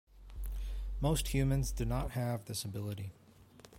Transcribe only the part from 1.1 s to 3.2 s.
humans do not have this ability.